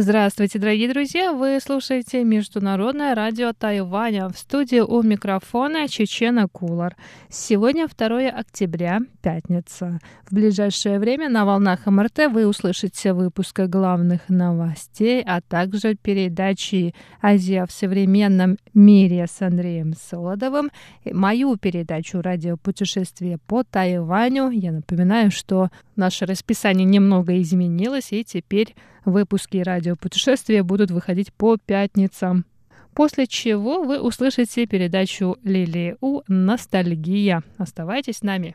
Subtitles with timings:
[0.00, 1.32] Здравствуйте, дорогие друзья!
[1.32, 4.28] Вы слушаете Международное радио Тайваня.
[4.28, 6.94] В студии у микрофона Чечена Кулар.
[7.28, 9.98] Сегодня 2 октября, пятница.
[10.30, 17.66] В ближайшее время на волнах МРТ вы услышите выпуск главных новостей, а также передачи «Азия
[17.66, 20.70] в современном мире» с Андреем Солодовым,
[21.04, 24.50] мою передачу «Радиопутешествие по Тайваню».
[24.50, 28.76] Я напоминаю, что наше расписание немного изменилось, и теперь
[29.08, 32.44] Выпуски радиопутешествия будут выходить по пятницам.
[32.92, 37.42] После чего вы услышите передачу Лилии У «Ностальгия».
[37.56, 38.54] Оставайтесь с нами.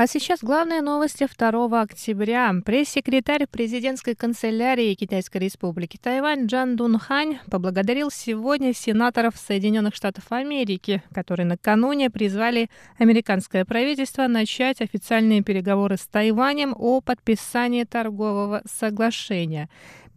[0.00, 2.54] А сейчас главные новости 2 октября.
[2.64, 11.02] Пресс-секретарь президентской канцелярии Китайской республики Тайвань Джан Дун Хань поблагодарил сегодня сенаторов Соединенных Штатов Америки,
[11.12, 19.68] которые накануне призвали американское правительство начать официальные переговоры с Тайванем о подписании торгового соглашения.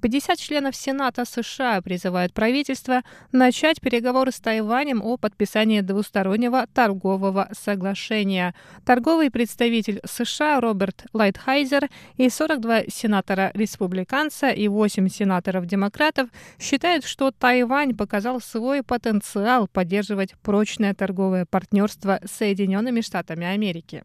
[0.04, 8.54] 50 членов Сената США призывают правительство начать переговоры с Тайванем о подписании двустороннего торгового соглашения.
[8.86, 16.28] Торговый представитель США Роберт Лайтхайзер и 42 сенатора-республиканца и 8 сенаторов-демократов
[16.60, 24.04] считают, что Тайвань показал свой потенциал поддерживать прочное торговое партнерство с Соединенными Штатами Америки.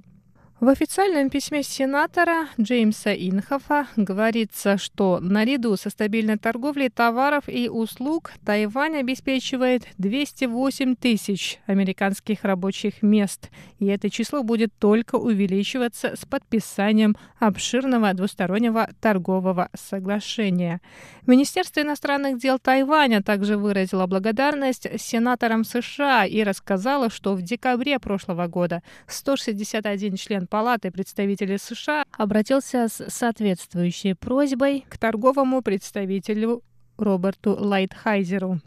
[0.60, 8.32] В официальном письме сенатора Джеймса Инхофа говорится, что наряду со стабильной торговлей товаров и услуг
[8.44, 17.14] Тайвань обеспечивает 208 тысяч американских рабочих мест, и это число будет только увеличиваться с подписанием
[17.38, 20.80] обширного двустороннего торгового соглашения.
[21.24, 28.48] Министерство иностранных дел Тайваня также выразило благодарность сенаторам США и рассказало, что в декабре прошлого
[28.48, 36.62] года 161 член Палаты представителей США обратился с соответствующей просьбой к торговому представителю
[36.96, 38.60] Роберту Лайтхайзеру.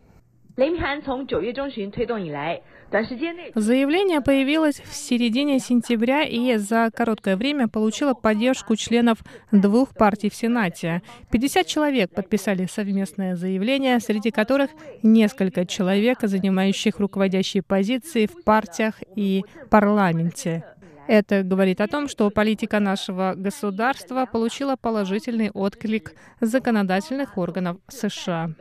[3.55, 9.19] Заявление появилось в середине сентября и за короткое время получило поддержку членов
[9.51, 11.01] двух партий в Сенате.
[11.31, 14.69] 50 человек подписали совместное заявление, среди которых
[15.01, 20.63] несколько человек, занимающих руководящие позиции в партиях и парламенте.
[21.11, 28.51] Это говорит о том, что политика нашего государства получила положительный отклик законодательных органов США.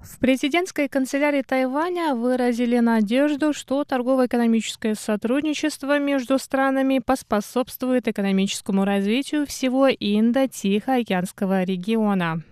[0.00, 9.88] В президентской канцелярии Тайваня выразили надежду, что торгово-экономическое сотрудничество между странами поспособствует экономическому развитию всего
[9.88, 12.44] Индо-Тихоокеанского региона.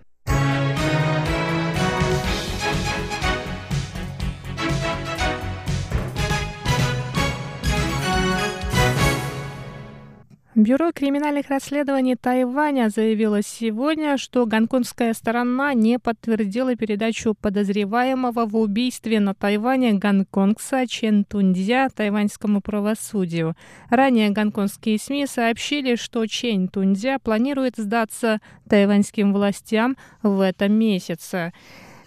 [10.56, 19.18] Бюро криминальных расследований Тайваня заявило сегодня, что гонконгская сторона не подтвердила передачу подозреваемого в убийстве
[19.18, 23.56] на Тайване гонконгца Чен Тунцзя тайваньскому правосудию.
[23.90, 31.52] Ранее гонконгские СМИ сообщили, что Чен Тунцзя планирует сдаться тайваньским властям в этом месяце.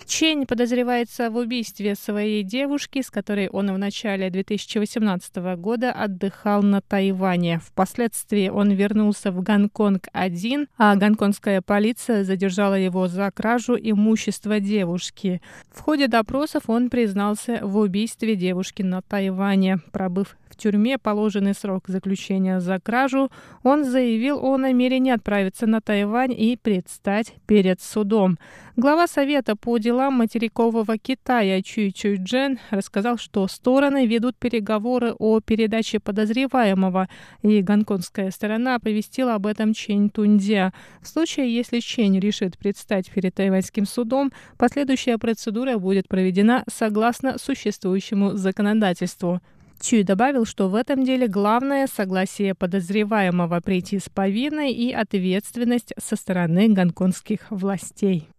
[0.08, 6.80] Чень подозревается в убийстве своей девушки, с которой он в начале 2018 года отдыхал на
[6.80, 7.60] Тайване.
[7.60, 15.42] Впоследствии он вернулся в Гонконг один, а гонконгская полиция задержала его за кражу имущества девушки.
[15.72, 19.80] В ходе допросов он признался в убийстве девушки на Тайване.
[19.92, 23.30] Пробыв в тюрьме положенный срок заключения за кражу,
[23.62, 28.38] он заявил о намерении отправиться на Тайвань и предстать перед судом.
[28.80, 35.40] Глава Совета по делам материкового Китая Чуй Чуй Джен рассказал, что стороны ведут переговоры о
[35.40, 37.10] передаче подозреваемого,
[37.42, 40.74] и гонконгская сторона оповестила об этом Чень Туньцзя.
[41.02, 48.34] В случае, если Чень решит предстать перед тайваньским судом, последующая процедура будет проведена согласно существующему
[48.34, 49.42] законодательству.
[49.82, 56.16] Чуй добавил, что в этом деле главное согласие подозреваемого прийти с повинной и ответственность со
[56.16, 58.30] стороны гонконгских властей.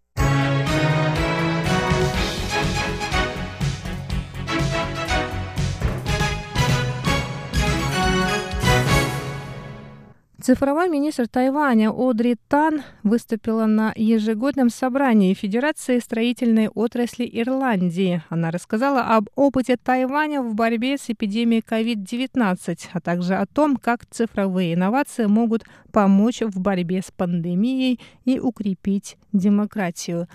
[10.49, 18.23] Цифровой министр Тайваня Одри Тан выступила на ежегодном собрании Федерации строительной отрасли Ирландии.
[18.31, 24.07] Она рассказала об опыте Тайваня в борьбе с эпидемией COVID-19, а также о том, как
[24.07, 30.29] цифровые инновации могут помочь в борьбе с пандемией и укрепить демократию.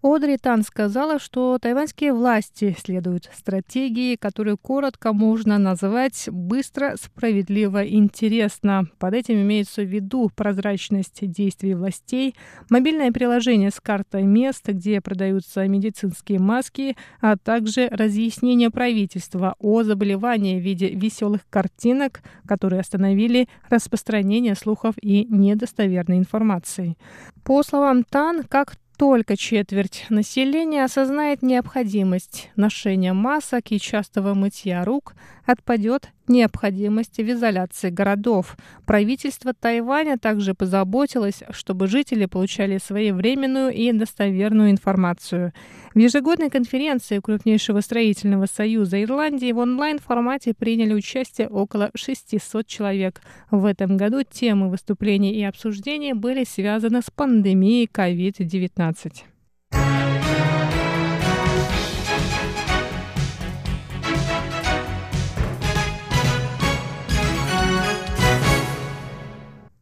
[0.00, 8.84] Одри Тан сказала, что тайваньские власти следуют стратегии, которую коротко можно назвать «быстро, справедливо, интересно».
[9.00, 12.36] Под этим имеется в виду прозрачность действий властей,
[12.70, 20.60] мобильное приложение с картой мест, где продаются медицинские маски, а также разъяснение правительства о заболевании
[20.60, 26.96] в виде веселых картинок, которые остановили распространение слухов и недостоверной информации.
[27.42, 35.14] По словам Тан, как только четверть населения осознает необходимость ношения масок и частого мытья рук,
[35.46, 38.56] отпадет необходимость в изоляции городов.
[38.86, 45.52] Правительство Тайваня также позаботилось, чтобы жители получали своевременную и достоверную информацию.
[45.94, 53.20] В ежегодной конференции крупнейшего строительного союза Ирландии в онлайн-формате приняли участие около 600 человек.
[53.50, 59.37] В этом году темы выступлений и обсуждений были связаны с пандемией COVID-19.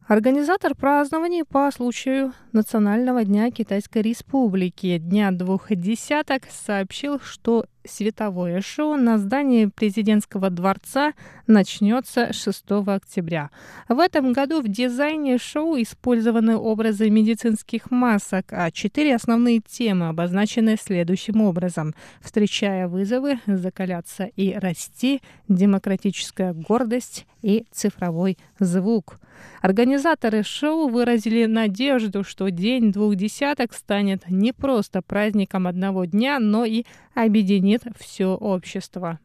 [0.07, 4.99] Организатор празднований по случаю Национального дня Китайской Республики.
[4.99, 11.13] Дня двух десяток сообщил, что световое шоу на здании президентского дворца
[11.47, 13.49] начнется 6 октября.
[13.89, 20.77] В этом году в дизайне шоу использованы образы медицинских масок, а четыре основные темы обозначены
[20.81, 21.95] следующим образом.
[22.21, 29.19] Встречая вызовы, закаляться и расти, демократическая гордость и цифровой звук.
[29.61, 36.65] Организаторы шоу выразили надежду, что День двух десяток станет не просто праздником одного дня, но
[36.65, 36.85] и
[37.23, 39.19] объединит все общество.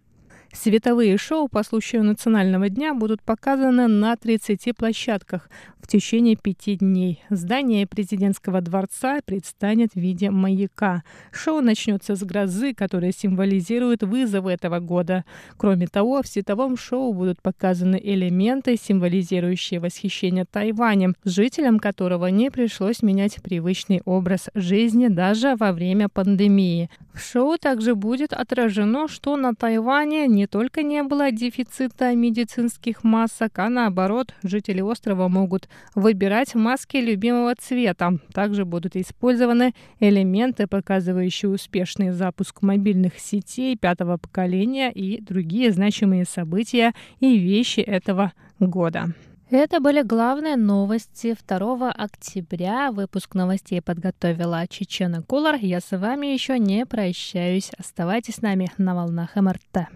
[0.53, 5.49] Световые шоу по случаю Национального дня будут показаны на 30 площадках
[5.83, 7.23] в течение пяти дней.
[7.31, 11.03] Здание президентского дворца предстанет в виде маяка.
[11.33, 15.25] Шоу начнется с грозы, которая символизирует вызовы этого года.
[15.57, 23.03] Кроме того, в световом шоу будут показаны элементы, символизирующие восхищение Тайванем, жителям которого не пришлось
[23.03, 26.91] менять привычный образ жизни даже во время пандемии.
[27.13, 33.59] В шоу также будет отражено, что на Тайване не только не было дефицита медицинских масок,
[33.59, 38.19] а наоборот, жители острова могут выбирать маски любимого цвета.
[38.33, 46.93] Также будут использованы элементы, показывающие успешный запуск мобильных сетей пятого поколения и другие значимые события
[47.21, 49.15] и вещи этого года.
[49.55, 52.91] Это были главные новости 2 октября.
[52.91, 55.57] Выпуск новостей подготовила Чечена Кулар.
[55.57, 57.71] Я с вами еще не прощаюсь.
[57.77, 59.89] Оставайтесь с нами на волнах МРТ.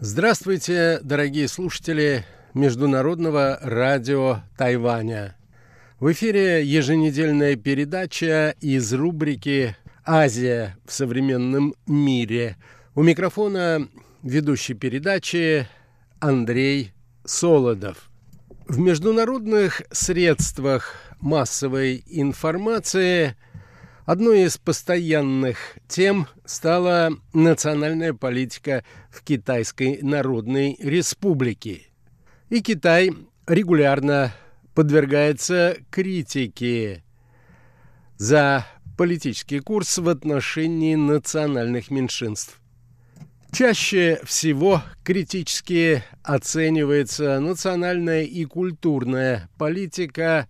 [0.00, 2.24] Здравствуйте, дорогие слушатели
[2.54, 5.36] Международного радио Тайваня.
[5.98, 12.56] В эфире еженедельная передача из рубрики «Азия в современном мире».
[12.94, 13.88] У микрофона
[14.22, 15.66] ведущий передачи
[16.20, 16.92] Андрей
[17.24, 18.08] Солодов.
[18.68, 23.34] В международных средствах массовой информации–
[24.08, 31.82] Одной из постоянных тем стала национальная политика в Китайской Народной Республике.
[32.48, 33.10] И Китай
[33.46, 34.32] регулярно
[34.74, 37.04] подвергается критике
[38.16, 42.62] за политический курс в отношении национальных меньшинств.
[43.52, 50.48] Чаще всего критически оценивается национальная и культурная политика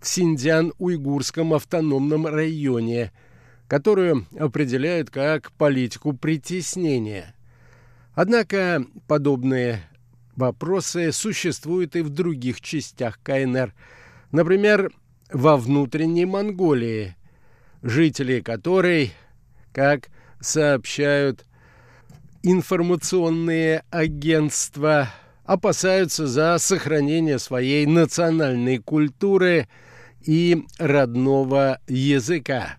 [0.00, 3.12] в Синьцзян-Уйгурском автономном районе,
[3.68, 7.34] которую определяют как политику притеснения.
[8.14, 9.82] Однако подобные
[10.36, 13.74] вопросы существуют и в других частях КНР,
[14.32, 14.90] например,
[15.32, 17.16] во внутренней Монголии,
[17.82, 19.12] жители которой,
[19.72, 20.08] как
[20.40, 21.44] сообщают
[22.42, 25.10] информационные агентства,
[25.44, 29.68] опасаются за сохранение своей национальной культуры–
[30.24, 32.76] и родного языка.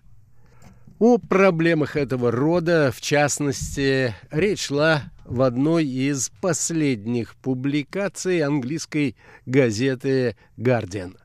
[0.98, 10.36] О проблемах этого рода, в частности, речь шла в одной из последних публикаций английской газеты
[10.56, 11.16] «Гардиан».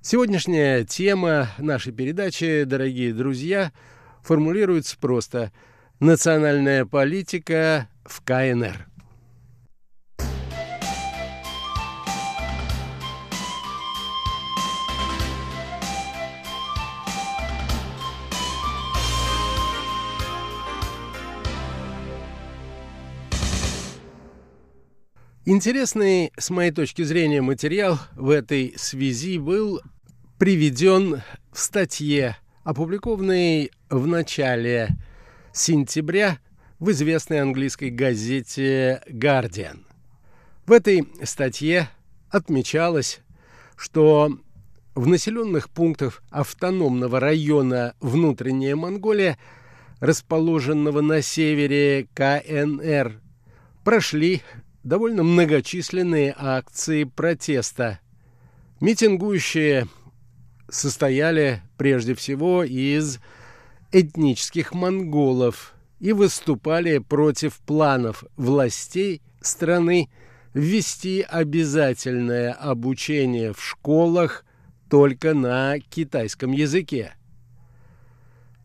[0.00, 3.72] Сегодняшняя тема нашей передачи, дорогие друзья,
[4.22, 5.52] формулируется просто
[6.00, 8.88] «Национальная политика в КНР».
[25.44, 29.80] Интересный, с моей точки зрения, материал в этой связи был
[30.38, 34.90] приведен в статье, опубликованной в начале
[35.52, 36.38] сентября
[36.78, 39.80] в известной английской газете «Guardian».
[40.64, 41.88] В этой статье
[42.30, 43.18] отмечалось,
[43.74, 44.38] что
[44.94, 49.36] в населенных пунктах автономного района Внутренняя Монголия,
[49.98, 53.20] расположенного на севере КНР,
[53.82, 54.42] прошли
[54.84, 58.00] довольно многочисленные акции протеста.
[58.80, 59.86] Митингующие
[60.68, 63.20] состояли прежде всего из
[63.92, 70.10] этнических монголов и выступали против планов властей страны
[70.54, 74.44] ввести обязательное обучение в школах
[74.90, 77.14] только на китайском языке.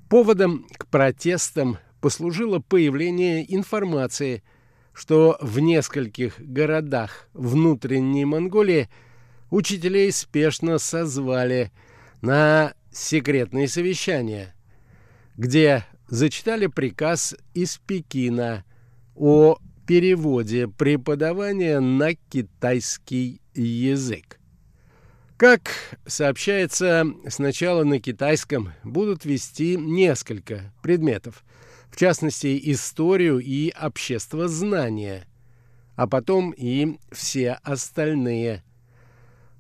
[0.10, 4.42] Поводом к протестам послужило появление информации–
[4.98, 8.90] что в нескольких городах внутренней Монголии
[9.52, 11.72] учителей спешно созвали
[12.22, 14.56] на секретные совещания,
[15.36, 18.66] где зачитали приказ из Пекина
[19.14, 24.40] о переводе преподавания на китайский язык.
[25.38, 25.70] Как
[26.08, 31.44] сообщается, сначала на китайском будут вести несколько предметов–
[31.98, 35.26] в частности, историю и обществознание,
[35.96, 38.64] а потом и все остальные.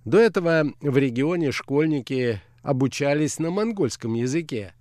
[0.06, 4.76] До этого в регионе школьники обучались на монгольском языке,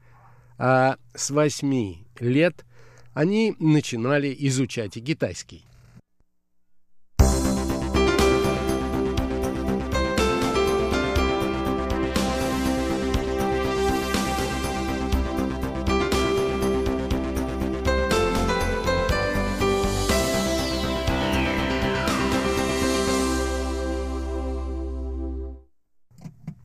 [0.59, 2.67] а с восьми лет
[3.15, 5.65] они начинали изучать и китайский.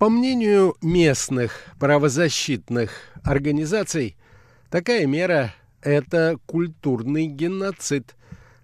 [0.01, 2.89] По мнению местных правозащитных
[3.24, 4.17] организаций,
[4.72, 5.53] такая мера–
[5.84, 8.15] это культурный геноцид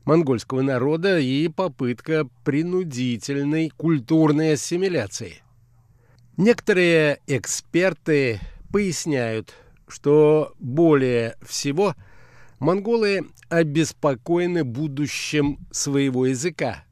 [0.03, 5.43] монгольского народа и попытка принудительной культурной ассимиляции.
[6.37, 8.39] Некоторые эксперты
[8.73, 9.53] поясняют,
[9.87, 11.93] что более всего
[12.57, 16.83] монголы обеспокоены будущим своего языка.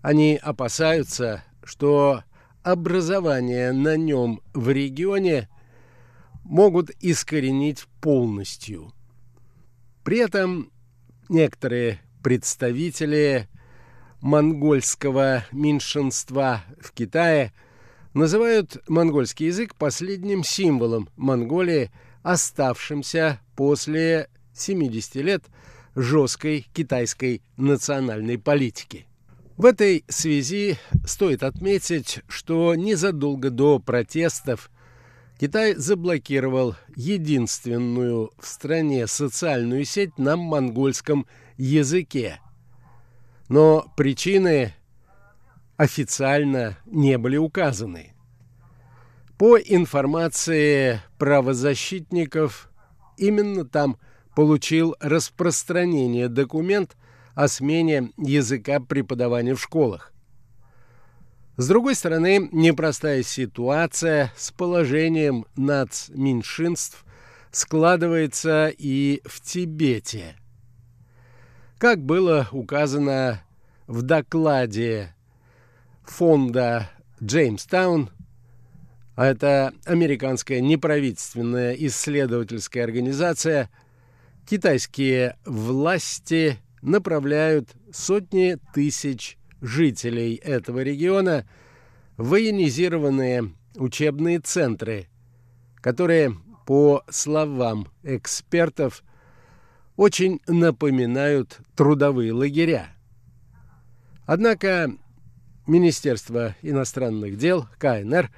[0.00, 2.22] Они опасаются, что
[2.62, 5.48] образование на нем в регионе
[6.44, 8.92] могут искоренить полностью.
[10.04, 10.70] При этом
[11.28, 13.48] некоторые представители
[14.20, 17.52] монгольского меньшинства в Китае
[18.14, 21.90] называют монгольский язык последним символом Монголии,
[22.22, 25.44] оставшимся после 70 лет
[25.94, 29.07] жесткой китайской национальной политики.
[29.58, 34.70] В этой связи стоит отметить, что незадолго до протестов
[35.36, 42.38] Китай заблокировал единственную в стране социальную сеть на монгольском языке.
[43.48, 44.74] Но причины
[45.76, 48.14] официально не были указаны.
[49.38, 52.70] По информации правозащитников,
[53.16, 53.98] именно там
[54.36, 56.96] получил распространение документ–
[57.38, 60.12] о смене языка преподавания в школах.
[61.56, 67.04] С другой стороны, непростая ситуация с положением нацменьшинств
[67.52, 70.34] складывается и в Тибете.
[71.78, 73.40] Как было указано
[73.86, 75.14] в докладе
[76.02, 76.90] фонда
[77.22, 78.10] Джеймстаун,
[79.14, 83.70] а это американская неправительственная исследовательская организация,
[84.44, 91.46] китайские власти направляют сотни тысяч жителей этого региона
[92.16, 95.08] в военизированные учебные центры,
[95.76, 96.34] которые,
[96.66, 99.02] по словам экспертов,
[99.96, 102.88] очень напоминают трудовые лагеря.
[104.26, 104.92] Однако
[105.66, 108.30] Министерство иностранных дел КНР,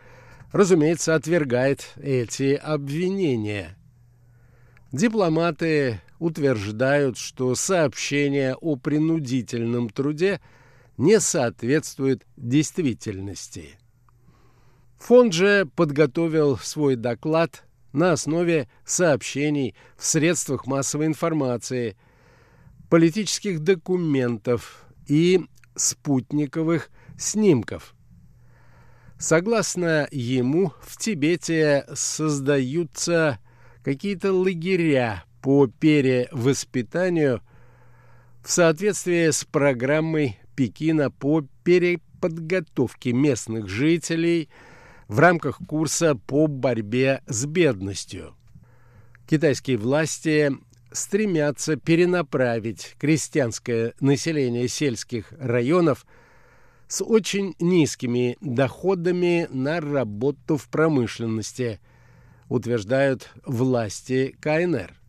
[0.52, 3.76] разумеется, отвергает эти обвинения.
[4.90, 10.40] Дипломаты утверждают, что сообщение о принудительном труде
[10.96, 13.70] не соответствует действительности.
[14.98, 21.96] Фонд же подготовил свой доклад на основе сообщений в средствах массовой информации,
[22.90, 25.40] политических документов и
[25.74, 27.94] спутниковых снимков.
[29.18, 33.38] Согласно ему, в Тибете создаются
[33.82, 37.42] какие-то лагеря по перевоспитанию
[38.42, 44.48] в соответствии с программой Пекина по переподготовке местных жителей
[45.08, 48.34] в рамках курса по борьбе с бедностью.
[49.28, 50.52] Китайские власти
[50.92, 56.06] стремятся перенаправить крестьянское население сельских районов
[56.88, 61.80] с очень низкими доходами на работу в промышленности,
[62.48, 64.99] утверждают власти КНР.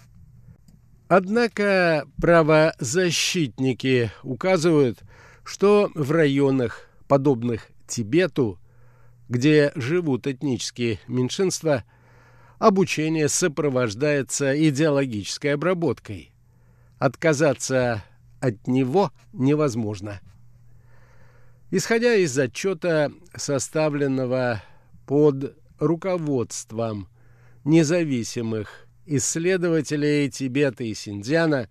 [1.13, 4.99] Однако правозащитники указывают,
[5.43, 8.57] что в районах, подобных Тибету,
[9.27, 11.83] где живут этнические меньшинства–
[12.59, 16.31] обучение сопровождается идеологической обработкой.
[16.97, 18.05] Отказаться
[18.39, 20.21] от него невозможно.
[21.71, 24.63] Исходя из отчета, составленного
[25.05, 27.09] под руководством
[27.65, 28.87] независимых
[29.17, 31.69] исследователей Тибета и Синдзяна,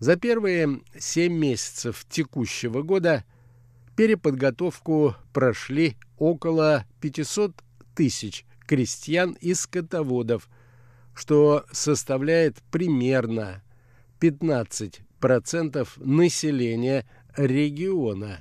[0.00, 3.24] за первые семь месяцев текущего года
[3.96, 7.52] переподготовку прошли около 500
[7.94, 10.48] тысяч крестьян и скотоводов,
[11.14, 13.62] что составляет примерно
[14.20, 17.06] 15% населения
[17.36, 18.40] региона.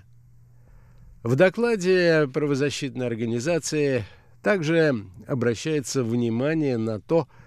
[1.22, 4.04] В докладе правозащитной организации
[4.42, 7.45] также обращается внимание на то, что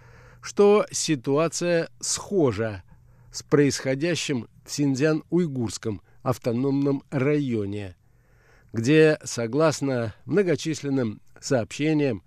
[0.91, 2.83] ситуация схожа
[3.31, 7.97] с происходящим в Синьцзян-Уйгурском автономном районе,
[8.73, 12.23] где, согласно многочисленным сообщениям,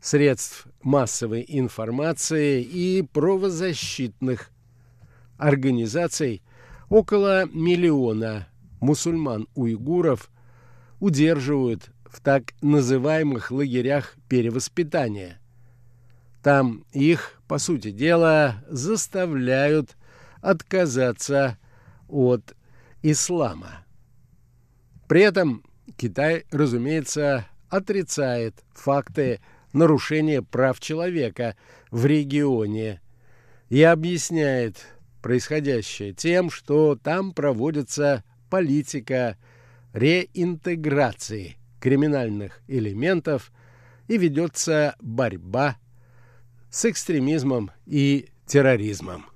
[0.00, 4.50] средств массовой информации и правозащитных
[5.36, 6.42] организаций
[6.88, 8.48] около миллиона
[8.80, 10.30] мусульман-уйгуров
[10.98, 15.38] удерживают в так называемых лагерях перевоспитания.
[16.42, 19.96] Там их, по сути дела, заставляют
[20.40, 21.58] отказаться
[22.08, 22.54] от
[23.02, 23.84] ислама.
[25.06, 25.64] При этом
[25.96, 29.40] Китай, разумеется, отрицает факты
[29.72, 31.56] нарушение прав человека
[31.90, 33.00] в регионе
[33.68, 34.86] и объясняет
[35.22, 39.36] происходящее тем, что там проводится политика
[39.92, 43.52] реинтеграции криминальных элементов
[44.08, 45.76] и ведется борьба
[46.70, 49.29] с экстремизмом и терроризмом.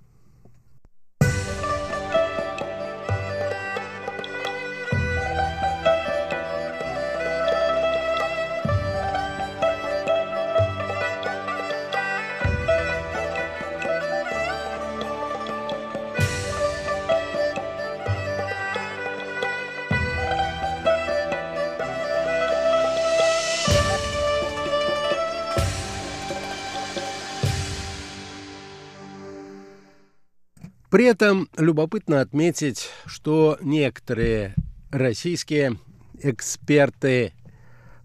[30.94, 34.54] При этом любопытно отметить, что некоторые
[34.92, 35.80] российские
[36.22, 37.33] эксперты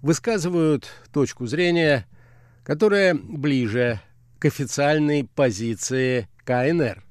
[0.02, 2.08] высказывают точку зрения,
[2.64, 4.00] которая ближе
[4.40, 7.04] к официальной позиции КНР.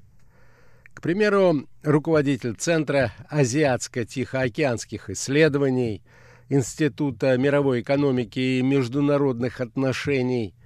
[0.95, 6.03] К примеру, руководитель Центра азиатско-тихоокеанских исследований
[6.49, 10.57] Института мировой экономики и международных отношений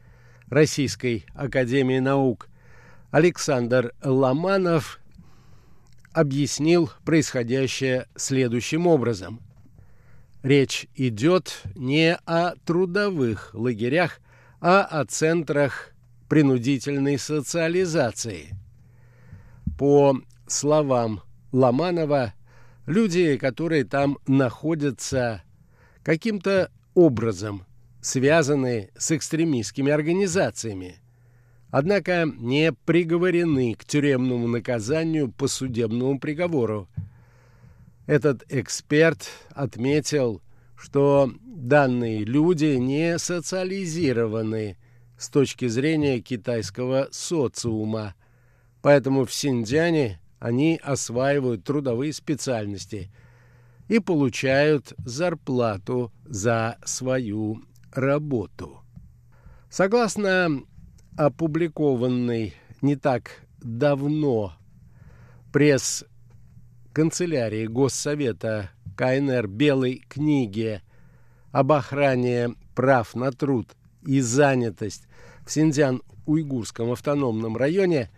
[0.46, 2.48] Российской академии наук
[3.10, 5.01] Александр Ломанов
[6.12, 9.40] объяснил происходящее следующим образом.
[10.42, 14.20] Речь идет не о трудовых лагерях,
[14.60, 15.90] а о центрах
[16.28, 18.50] принудительной социализации.
[19.78, 21.22] По словам
[21.52, 22.34] Ломанова,
[22.86, 25.42] люди, которые там находятся,
[26.02, 27.64] каким-то образом
[28.00, 30.96] связаны с экстремистскими организациями–
[31.72, 36.86] однако не приговорены к тюремному наказанию по судебному приговору.
[38.06, 40.42] Этот эксперт отметил,
[40.76, 44.76] что данные люди не социализированы
[45.16, 48.14] с точки зрения китайского социума,
[48.82, 53.10] поэтому в Синьцзяне они осваивают трудовые специальности
[53.88, 58.82] и получают зарплату за свою работу.
[59.70, 60.64] Согласно
[61.16, 64.54] опубликованной не так давно
[65.52, 70.80] пресс-канцелярии Госсовета КНР Белой книги
[71.50, 75.06] об охране прав на труд и занятость
[75.46, 78.10] в Синьцзян-Уйгурском автономном районе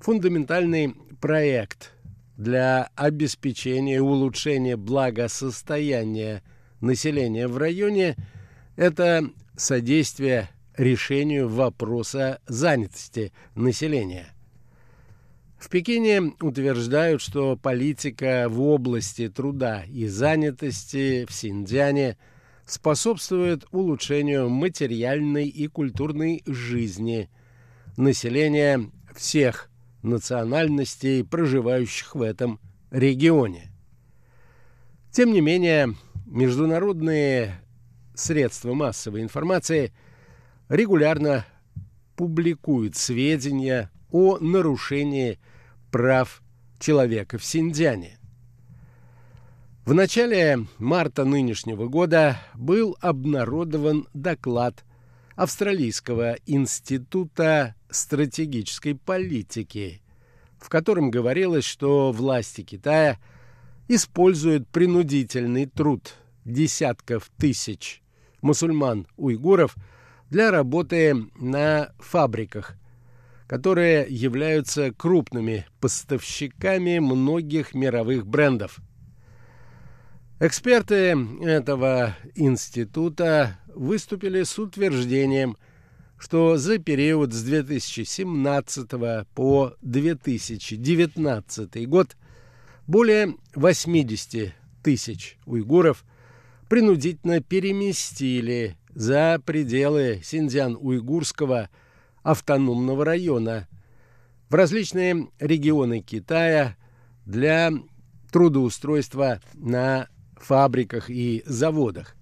[0.00, 1.92] фундаментальный проект
[2.36, 6.42] для обеспечения и улучшения благосостояния
[6.80, 8.16] населения в районе–
[8.76, 14.28] это содействие решению вопроса занятости населения.
[15.58, 22.16] В Пекине утверждают, что политика в области труда и занятости в Синьцзяне
[22.66, 27.30] способствует улучшению материальной и культурной жизни
[27.96, 29.70] населения всех
[30.02, 32.58] национальностей, проживающих в этом
[32.90, 33.70] регионе.
[35.12, 35.94] Тем не менее,
[36.26, 37.60] международные
[38.14, 39.92] средства массовой информации
[40.72, 41.44] регулярно
[42.16, 45.38] публикуют сведения о нарушении
[45.90, 46.42] прав
[46.78, 48.18] человека в Синьцзяне.
[49.84, 54.84] В начале марта нынешнего года был обнародован доклад
[55.36, 60.00] Австралийского института стратегической политики,
[60.58, 63.18] в котором говорилось, что власти Китая
[63.88, 66.14] используют принудительный труд
[66.46, 68.02] десятков тысяч
[68.40, 69.76] мусульман-уйгуров
[70.32, 72.74] для работы на фабриках,
[73.46, 78.78] которые являются крупными поставщиками многих мировых брендов.
[80.40, 85.58] Эксперты этого института выступили с утверждением,
[86.18, 88.88] что за период с 2017
[89.34, 92.16] по 2019 год
[92.86, 96.06] более 80 тысяч уйгуров
[96.70, 101.68] принудительно переместили за пределы Синьцзян-Уйгурского
[102.22, 103.68] автономного района
[104.48, 106.76] в различные регионы Китая
[107.24, 107.72] для
[108.30, 112.16] трудоустройства на фабриках и заводах.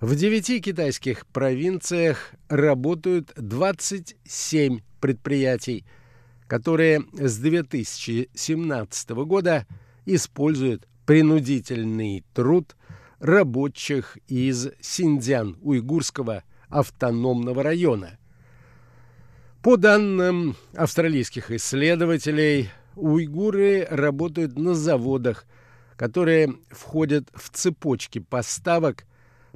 [0.00, 5.84] В девяти китайских провинциях работают 27 предприятий,
[6.48, 9.66] которые с 2017 года
[10.04, 12.74] используют принудительный труд
[13.22, 18.18] рабочих из Синьцзян-Уйгурского автономного района.
[19.62, 25.46] По данным австралийских исследователей, уйгуры работают на заводах,
[25.96, 29.04] которые входят в цепочки поставок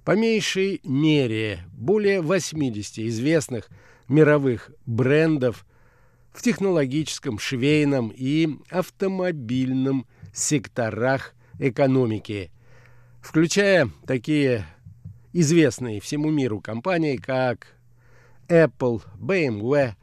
[0.05, 3.69] по меньшей мере более 80 известных
[4.07, 5.67] мировых брендов
[6.33, 12.53] в технологическом, швейном и автомобильном секторах экономики,
[13.27, 14.65] включая такие
[15.33, 17.75] известные всему миру компании, как
[18.49, 19.95] Apple, BMW,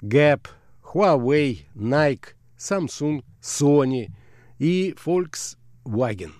[0.00, 0.48] Gap,
[0.82, 4.10] Huawei, Nike, Samsung, Sony
[4.58, 6.32] и Volkswagen.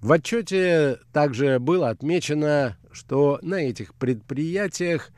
[0.00, 5.10] В отчете также было отмечено, что на этих предприятиях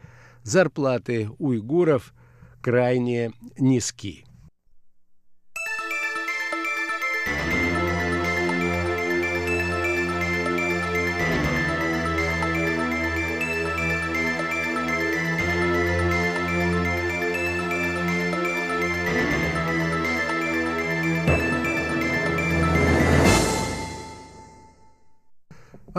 [0.43, 2.14] зарплаты уйгуров
[2.61, 4.28] крайне низки.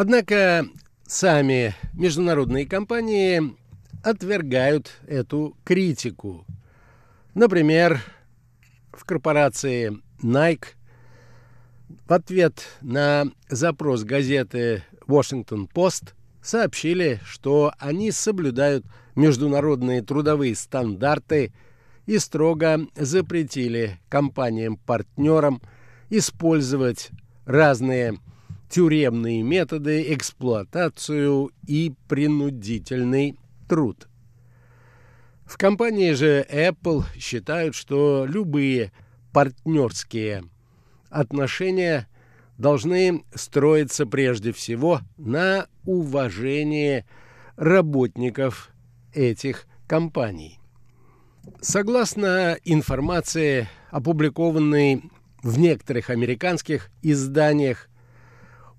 [0.01, 0.65] Однако
[1.05, 3.53] сами международные компании
[4.01, 6.45] отвергают эту критику.
[7.33, 8.01] Например,
[8.93, 10.67] в корпорации Nike
[12.07, 18.85] в ответ на запрос газеты Washington Post сообщили, что они соблюдают
[19.17, 21.51] международные трудовые стандарты
[22.05, 25.61] и строго запретили компаниям-партнерам
[26.09, 27.09] использовать
[27.43, 28.17] разные
[28.69, 34.07] тюремные методы, эксплуатацию и принудительный труд.
[35.45, 38.91] В компании же Apple считают, что любые
[39.33, 40.43] партнерские
[41.09, 42.07] отношения
[42.57, 47.05] должны строиться прежде всего на уважении
[47.55, 48.69] работников
[49.13, 50.59] этих компаний.
[51.61, 55.03] Согласно информации, опубликованной
[55.41, 57.88] в некоторых американских изданиях,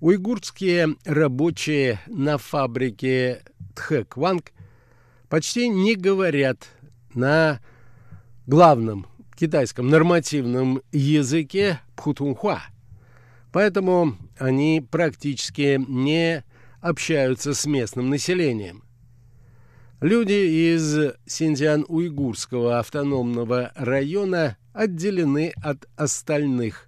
[0.01, 3.43] Уйгурские рабочие на фабрике
[3.75, 4.51] Тхэкванг
[5.29, 6.67] почти не говорят
[7.13, 7.59] на
[8.47, 9.05] главном
[9.37, 12.63] китайском нормативном языке пхутунхуа,
[13.51, 16.43] поэтому они практически не
[16.79, 18.83] общаются с местным населением.
[19.99, 26.87] Люди из Синьцзян-Уйгурского автономного района отделены от остальных.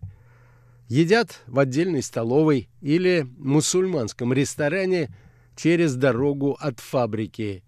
[0.93, 5.09] Едят в отдельной столовой или мусульманском ресторане
[5.55, 7.63] через дорогу от фабрики.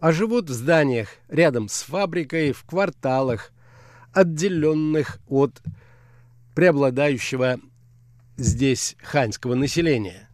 [0.00, 3.52] А живут в зданиях рядом с фабрикой, в кварталах,
[4.14, 5.60] отделенных от
[6.54, 7.60] преобладающего
[8.38, 10.30] здесь ханьского населения.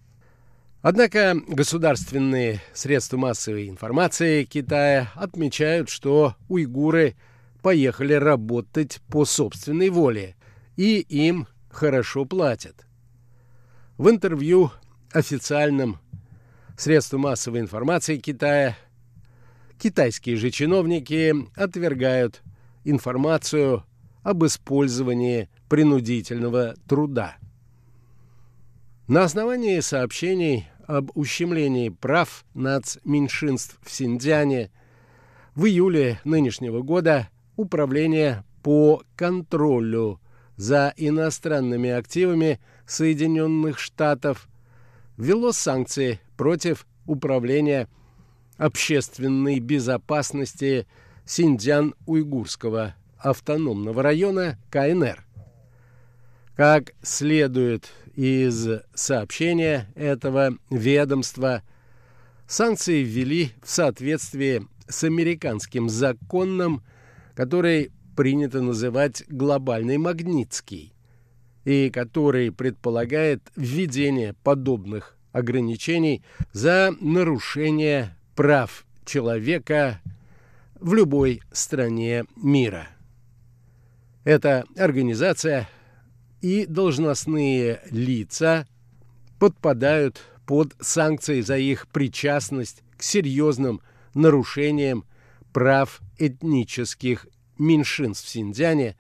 [0.83, 7.16] Однако государственные средства массовой информации Китая отмечают, что уйгуры
[7.62, 10.37] поехали работать по собственной воле,
[10.76, 12.87] и им хорошо платят.
[13.96, 14.70] В интервью
[15.12, 15.98] официальным
[16.76, 18.76] средствам массовой информации Китая
[19.78, 22.42] китайские же чиновники отвергают
[22.85, 23.85] информацию
[24.22, 27.37] об использовании принудительного труда.
[29.06, 34.70] На основании сообщений об ущемлении прав нацменьшинств в Синьцзяне
[35.54, 40.20] в июле нынешнего года Управление по контролю
[40.61, 44.46] за иностранными активами Соединенных Штатов
[45.16, 47.88] ввело санкции против Управления
[48.59, 50.87] общественной безопасности
[51.25, 55.25] Синьцзян-Уйгурского автономного района КНР.
[56.57, 61.62] Как следует из сообщения этого ведомства,
[62.46, 66.83] санкции ввели в соответствии с американским законом,
[67.35, 70.92] который принято называть глобальный магнитский,
[71.64, 80.02] и который предполагает введение подобных ограничений за нарушение прав человека
[80.78, 82.88] в любой стране мира.
[84.24, 85.66] Эта организация–
[86.42, 88.66] и должностные лица
[89.38, 93.80] подпадают под санкции за их причастность к серьезным
[94.12, 95.04] нарушениям
[95.54, 97.26] прав этнических
[97.61, 98.96] меньшинств в Синьцзяне,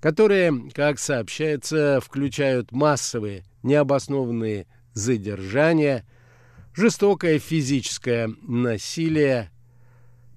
[0.00, 6.04] которые, как сообщается, включают массовые необоснованные задержания,
[6.74, 9.50] жестокое физическое насилие,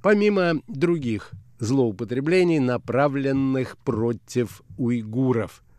[0.02, 5.64] помимо других злоупотреблений, направленных против уйгуров–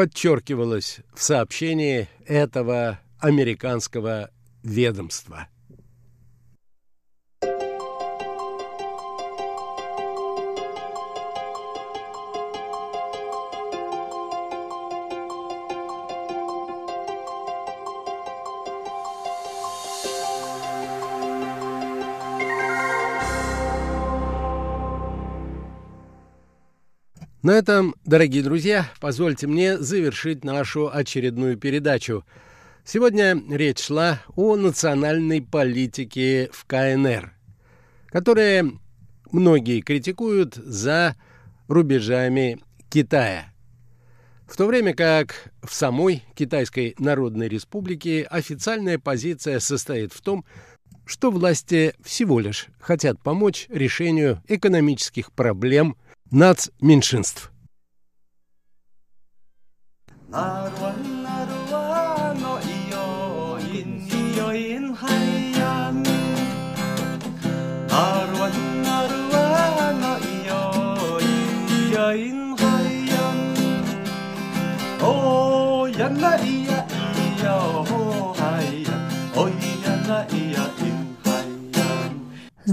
[0.00, 4.30] подчеркивалось в сообщении этого американского
[4.62, 5.48] ведомства.
[27.42, 32.22] На этом, дорогие друзья, позвольте мне завершить нашу очередную передачу.
[32.84, 37.32] Сегодня речь шла о национальной политике в КНР,
[38.08, 38.70] которая
[39.32, 41.16] многие критикуют за
[41.66, 42.58] рубежами
[42.90, 43.46] Китая.
[44.46, 50.44] В то время как в самой Китайской Народной Республике официальная позиция состоит в том,
[51.06, 55.96] что власти всего лишь хотят помочь решению экономических проблем–
[56.30, 57.50] нацменьшинств.
[60.32, 61.09] Oh,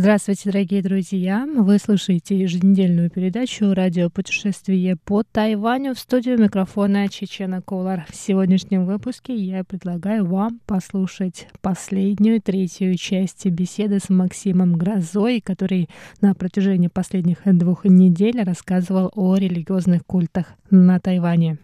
[0.07, 1.45] Здравствуйте, дорогие друзья!
[1.53, 8.05] Вы слушаете еженедельную передачу «Радио путешествие по Тайваню» в студию микрофона Чечена Колор.
[8.09, 15.89] В сегодняшнем выпуске я предлагаю вам послушать последнюю, третью часть беседы с Максимом Грозой, который
[16.21, 21.57] на протяжении последних двух недель рассказывал о религиозных культах на Тайване.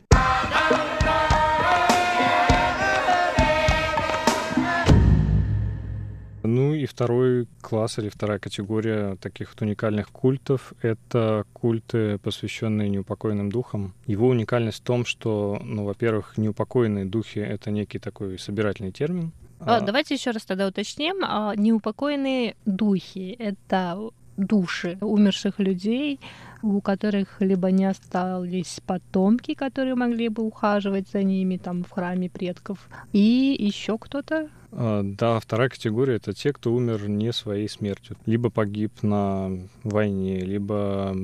[6.44, 13.50] Ну и второй класс или вторая категория таких вот уникальных культов— это культы, посвященные неупокоенным
[13.50, 13.94] духам.
[14.06, 19.32] Его уникальность в том, что, ну, во-первых, неупокоенные духи— это некий такой собирательный термин,
[19.66, 21.24] а, давайте еще раз тогда уточним.
[21.24, 23.98] А, неупокоенные духи— это
[24.38, 26.20] души умерших людей,
[26.62, 32.30] у которых либо не остались потомки, которые могли бы ухаживать за ними там в храме
[32.30, 34.50] предков, и еще кто-то.
[34.76, 39.52] А, да, вторая категория это те, кто умер не своей смертью, либо погиб на
[39.84, 41.16] войне, либо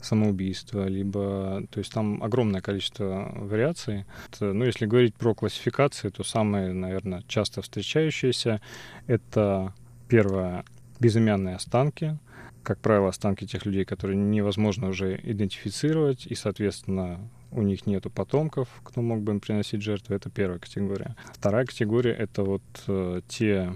[0.00, 1.62] самоубийство, либо...
[1.70, 4.04] То есть там огромное количество вариаций.
[4.32, 8.60] Это, ну, если говорить про классификации, то самые, наверное, часто встречающиеся—
[9.06, 9.72] это
[10.08, 10.64] первое—
[11.00, 12.18] безымянные останки,
[12.62, 17.18] как правило, останки тех людей, которые невозможно уже идентифицировать, и, соответственно,
[17.52, 21.16] у них нету потомков, кто мог бы им приносить жертвы, это первая категория.
[21.34, 23.72] Вторая категория— это вот э, те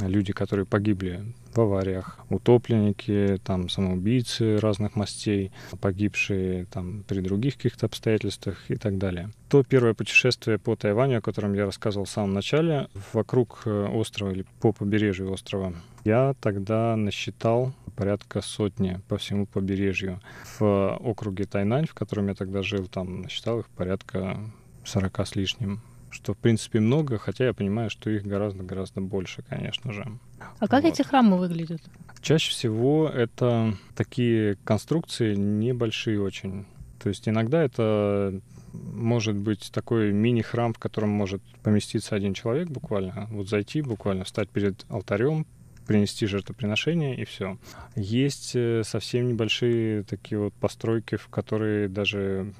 [0.00, 7.86] люди, которые погибли в авариях, утопленники, там, самоубийцы разных мастей, погибшие там при других каких-то
[7.86, 9.30] обстоятельствах и так далее.
[9.48, 14.30] То первое путешествие по Тайваню, о котором я рассказывал в самом начале, вокруг э, острова
[14.30, 20.20] или по побережью острова, я тогда насчитал порядка сотни по всему побережью.
[20.58, 24.40] В округе Тайнань, в котором я тогда жил, там насчитал их порядка
[24.84, 29.92] 40 с лишним что в принципе много, хотя я понимаю, что их гораздо-гораздо больше, конечно
[29.92, 30.06] же.
[30.58, 30.92] А как вот.
[30.92, 31.80] эти храмы выглядят?
[32.20, 36.66] Чаще всего это такие конструкции небольшие очень.
[37.02, 38.40] То есть иногда это
[38.72, 44.48] может быть такой мини-храм, в котором может поместиться один человек буквально, вот зайти буквально, встать
[44.50, 45.46] перед алтарем,
[45.86, 47.58] принести жертвоприношение и все.
[47.96, 52.52] Есть э, совсем небольшие такие вот постройки, в которые даже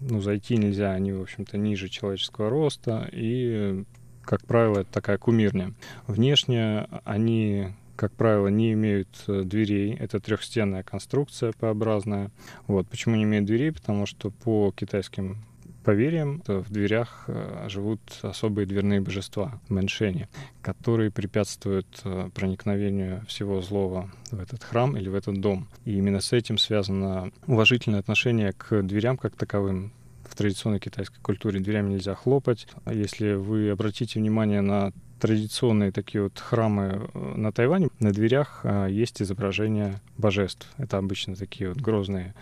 [0.00, 3.84] ну, зайти нельзя, они, в общем-то, ниже человеческого роста, и,
[4.26, 5.72] как правило, это такая кумирня.
[6.06, 9.96] Внешне они как правило, не имеют э, дверей.
[9.98, 12.30] Это трехстенная конструкция П-образная.
[12.66, 12.86] Вот.
[12.88, 13.72] Почему не имеют дверей?
[13.72, 15.38] Потому что по китайским
[15.86, 20.28] поверьям в дверях э, живут особые дверные божества, мэншени,
[20.60, 25.68] которые препятствуют э, проникновению всего злого в этот храм или в этот дом.
[25.84, 29.92] И именно с этим связано уважительное отношение к дверям как таковым,
[30.36, 32.66] традиционной китайской культуре дверями нельзя хлопать.
[32.90, 38.86] Если вы обратите внимание на традиционные такие вот храмы э, на Тайване, на дверях а,
[38.86, 40.68] есть изображения божеств.
[40.76, 42.34] Это обычно такие вот грозные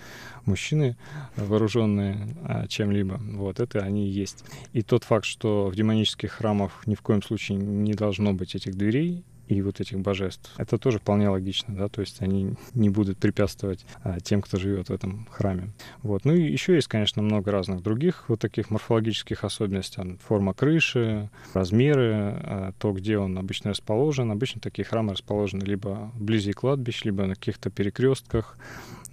[0.45, 0.97] мужчины,
[1.37, 3.21] вооруженные а, чем-либо.
[3.35, 4.45] Вот это они и есть.
[4.73, 8.77] И тот факт, что в демонических храмах ни в коем случае не должно быть этих
[8.77, 10.53] дверей, и вот этих божеств.
[10.57, 14.89] Это тоже вполне логично, да, то есть они не будут препятствовать а, тем, кто живет
[14.89, 15.73] в этом храме.
[16.03, 16.25] Вот.
[16.25, 20.19] Ну и еще есть, конечно, много разных других вот таких морфологических особенностей.
[20.27, 24.31] Форма крыши, размеры, а, то, где он обычно расположен.
[24.31, 28.57] Обычно такие храмы расположены либо вблизи кладбищ, либо на каких-то перекрестках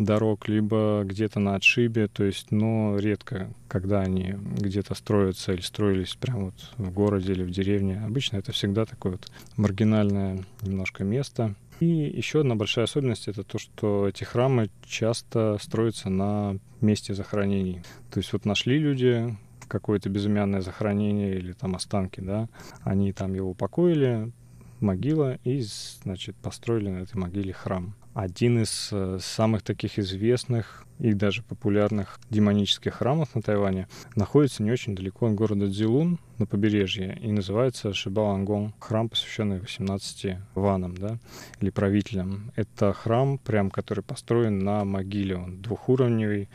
[0.06, 6.16] дорог, либо где-то на отшибе, то есть, но редко, когда они где-то строятся или строились
[6.16, 8.02] прямо вот в городе или в деревне.
[8.06, 11.56] Обычно это всегда такое вот маргинальное немножко место.
[11.80, 17.82] И еще одна большая особенность это то, что эти храмы часто строятся на месте захоронений.
[18.12, 19.36] То есть вот нашли люди
[19.68, 22.50] какое-то безымянное захоронение или там останки, да,
[22.84, 24.32] они там его упокоили,
[24.80, 25.64] могила, и,
[26.04, 32.20] значит, построили на этой могиле храм один из э, самых таких известных и даже популярных
[32.30, 33.88] демонических храмов на Тайване.
[34.16, 40.38] Находится не очень далеко от города Дзилун на побережье и называется Шибалангон, храм, посвященный 18
[40.54, 41.18] ванам, да,
[41.60, 42.52] или правителям.
[42.56, 46.50] Это храм, прям, который построен на могиле, он двухуровневый,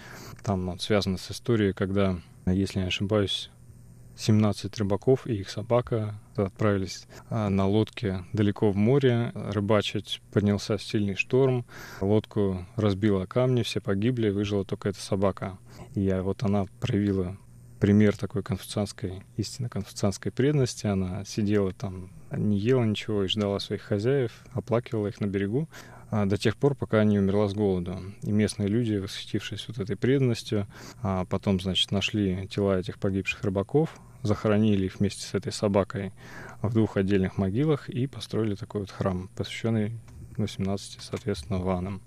[0.45, 2.17] там он связан с историей, когда,
[2.47, 3.51] если не ошибаюсь,
[4.17, 10.23] 17 рыбаков и их собака отправились а, на лодке далеко в море рыбачить.
[10.33, 11.67] Поднялся сильный шторм,
[12.01, 15.59] лодку разбила камни, все погибли, выжила только эта собака.
[15.95, 17.37] И вот она проявила
[17.81, 20.87] пример такой конфуцианской, истинно конфуцианской преданности.
[20.87, 25.69] Она сидела там, не ела ничего и ждала своих хозяев, оплакивала их на берегу
[26.11, 28.01] а, до тех пор, пока не умерла с голоду.
[28.23, 30.67] И местные люди, восхитившись вот этой преданностью,
[31.03, 33.95] а потом, значит, нашли тела этих погибших рыбаков,
[34.27, 36.13] захоронили их вместе с этой собакой
[36.63, 39.93] в двух отдельных могилах и построили такой вот храм, посвященный
[40.39, 42.03] 18, соответственно, ванам.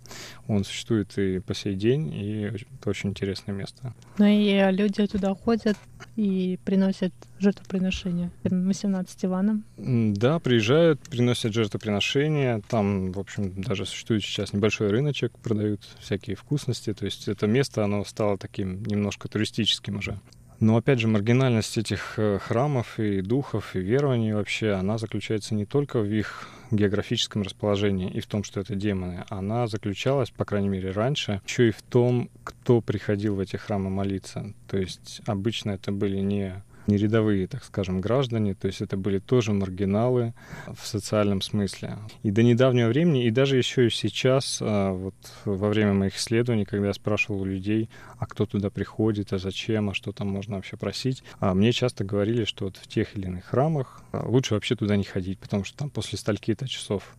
[0.48, 3.96] Он существует и по сей день, и это очень интересное место.
[4.20, 5.78] Ну и люди туда ходят
[6.16, 9.64] и приносят жертвоприношения 18 ванам.
[9.78, 12.62] Да, приезжают, приносят жертвоприношения.
[12.68, 16.94] Там, в общем, даже существует сейчас небольшой рыночек, продают всякие вкусности.
[16.94, 20.20] То есть это место, оно стало таким немножко туристическим уже.
[20.60, 25.66] Но опять же, маргинальность этих э, храмов и духов, и верований вообще, она заключается не
[25.66, 29.24] только в их географическом расположении и в том, что это демоны.
[29.30, 33.90] Она заключалась, по крайней мере, раньше, еще и в том, кто приходил в эти храмы
[33.90, 34.54] молиться.
[34.68, 39.20] То есть обычно это были не не рядовые, так скажем, граждане, то есть это были
[39.20, 40.34] тоже маргиналы
[40.68, 41.98] в социальном смысле.
[42.24, 45.16] И до недавнего времени, и даже еще и сейчас, а, вот
[45.46, 49.90] во время моих исследований, когда я спрашивал у людей, а кто туда приходит, а зачем,
[49.90, 53.28] а что там можно вообще просить, а мне часто говорили, что вот в тех или
[53.28, 57.16] иных храмах а, лучше вообще туда не ходить, потому что там после стольки-то часов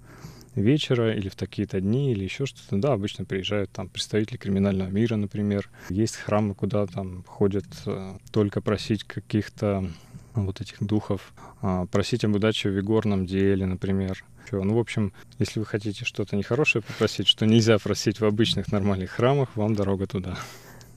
[0.55, 2.77] вечера или в такие-то дни или еще что-то.
[2.77, 5.69] Да, обычно приезжают там представители криминального мира, например.
[5.89, 9.91] Есть храмы, куда там ходят э, только просить каких-то
[10.35, 14.25] вот этих духов, а, просить об удаче в игорном деле, например.
[14.53, 19.11] Ну, в общем, если вы хотите что-то нехорошее попросить, что нельзя просить в обычных нормальных
[19.11, 20.37] храмах, вам дорога туда.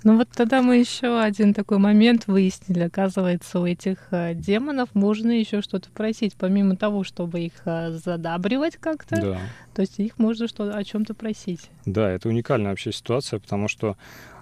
[0.03, 2.81] Ну вот тогда мы еще один такой момент выяснили.
[2.81, 8.77] Оказывается, у этих э, демонов можно еще что-то просить, помимо того, чтобы их э, задабривать
[8.77, 9.21] как-то.
[9.21, 9.39] Да.
[9.73, 11.69] То есть их можно что о чем-то просить.
[11.85, 13.97] Да, это уникальная вообще ситуация, потому что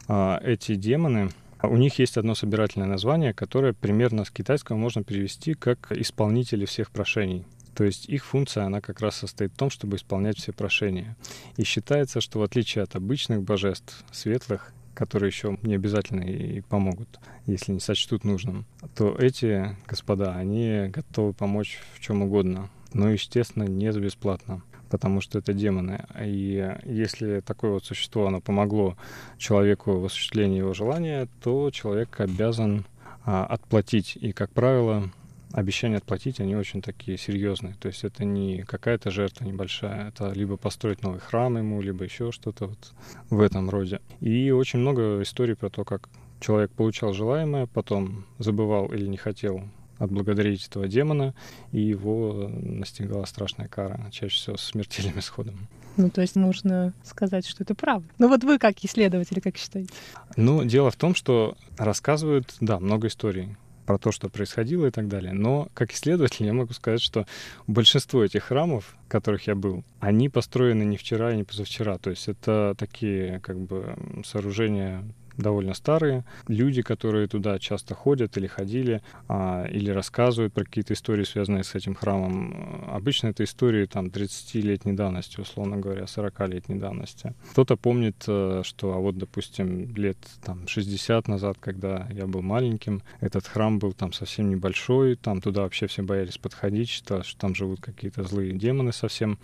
[0.08, 1.30] а, эти демоны,
[1.64, 6.92] у них есть одно собирательное название, которое примерно с китайского можно перевести как исполнители всех
[6.92, 7.46] прошений.
[7.76, 11.16] То есть их функция, она как раз состоит в том, чтобы исполнять все прошения.
[11.56, 17.20] И считается, что в отличие от обычных божеств, светлых, которые еще не обязательно и помогут,
[17.48, 23.64] если не сочтут нужным, то эти господа, они готовы помочь в чем угодно, но, естественно,
[23.64, 26.06] не бесплатно потому что это демоны.
[26.22, 28.98] И если такое вот существо, оно помогло
[29.38, 32.86] человеку в осуществлении его желания, то человек обязан
[33.24, 34.18] а, отплатить.
[34.18, 35.10] И, как правило,
[35.54, 37.76] обещания отплатить, они очень такие серьезные.
[37.76, 42.32] То есть это не какая-то жертва небольшая, это либо построить новый храм ему, либо еще
[42.32, 42.94] что-то вот
[43.30, 44.02] в этом роде.
[44.20, 49.64] И очень много историй про то, как человек получал желаемое, потом забывал или не хотел
[50.00, 51.36] отблагодарить этого демона,
[51.72, 55.68] и его настигала страшная кара, чаще всего с смертельным исходом.
[55.98, 58.08] Ну, то есть можно сказать, что это правда.
[58.18, 59.92] Ну вот вы как исследователи, как считаете?
[60.38, 63.56] Ну, дело в том, что рассказывают, да, много историй
[63.92, 65.34] про то, что происходило и так далее.
[65.34, 67.26] Но как исследователь я могу сказать, что
[67.68, 71.98] большинство этих храмов, в которых я был, они построены не вчера и не позавчера.
[71.98, 75.04] То есть это такие как бы сооружения
[75.38, 76.24] довольно старые.
[76.48, 81.76] Люди, которые туда часто ходят или ходили, а, или рассказывают про какие-то истории, связанные с
[81.76, 82.86] этим храмом.
[82.88, 87.34] Обычно это истории там 30-летней давности, условно говоря, 40-летней давности.
[87.52, 93.02] Кто-то помнит, э, что, а вот, допустим, лет там 60 назад, когда я был маленьким,
[93.20, 97.56] этот храм был там совсем небольшой, там туда вообще все боялись подходить, считали, что там
[97.56, 99.40] живут какие-то злые демоны совсем.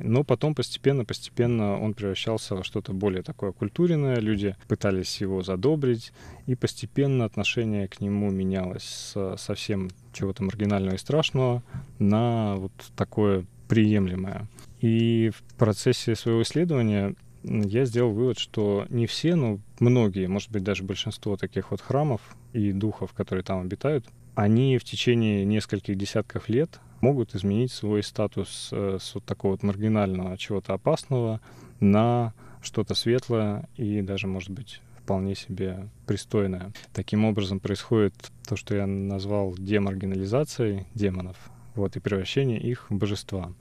[0.00, 6.12] Но потом постепенно-постепенно он превращался во что-то более такое культурное, люди пытались его задобрить,
[6.46, 11.62] и постепенно отношение к нему менялось с совсем чего-то маргинального и страшного
[11.98, 14.48] на вот такое приемлемое.
[14.80, 20.62] И в процессе своего исследования я сделал вывод, что не все, но многие, может быть,
[20.62, 22.20] даже большинство таких вот храмов
[22.52, 28.70] и духов, которые там обитают, они в течение нескольких десятков лет могут изменить свой статус
[28.72, 31.40] э, с вот такого вот маргинального чего-то опасного
[31.80, 36.70] на что-то светлое и даже, может быть, вполне себе пристойная.
[36.92, 38.14] Таким образом происходит
[38.48, 41.36] то, что я назвал демаргинализацией демонов,
[41.74, 43.52] вот, и превращение их в божества.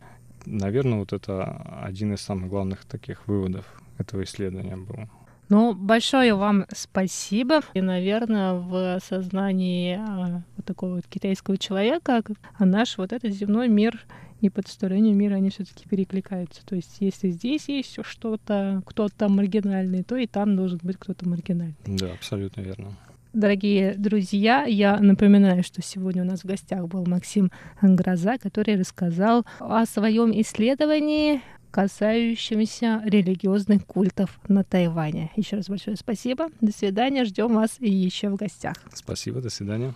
[0.45, 3.65] Наверное, вот это один из самых главных таких выводов
[3.97, 5.09] этого исследования был.
[5.49, 7.61] Ну, большое вам спасибо.
[7.73, 12.21] И, наверное, в сознании а, вот такого вот китайского человека
[12.59, 14.05] а наш вот этот земной мир
[14.41, 16.65] и потусторонний мир, они все-таки перекликаются.
[16.65, 21.75] То есть, если здесь есть что-то, кто-то маргинальный, то и там должен быть кто-то маргинальный.
[21.85, 22.97] Да, абсолютно верно.
[23.31, 29.45] Дорогие друзья, я напоминаю, что сегодня у нас в гостях был Максим Гроза, который рассказал
[29.59, 35.31] о своем исследовании, касающемся религиозных культов на Тайване.
[35.35, 36.49] Еще раз большое спасибо.
[36.59, 37.23] До свидания.
[37.23, 38.77] Ждем вас еще в гостях.
[38.95, 39.41] Спасибо.
[39.41, 39.93] До свидания.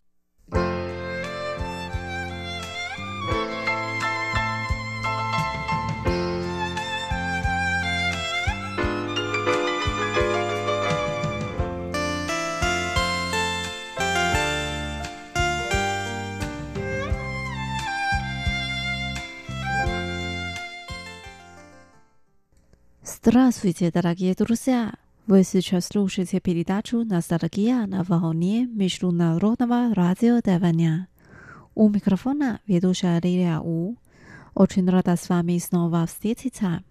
[23.26, 24.95] Здравствуйте, дорогие друзья!
[25.28, 31.07] Вы сейчас слушаете передачу «Ностальгия на волне Международного радио Тайваня».
[31.74, 33.95] У микрофона ведущая Лилия У.
[34.55, 36.84] Очень рада с вами снова встретиться.